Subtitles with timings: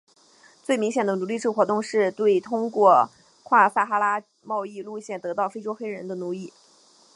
[0.63, 3.11] 最明显的奴隶制活动是对通过
[3.43, 6.51] 跨撒哈拉贸易路线得到的非洲黑人的奴役。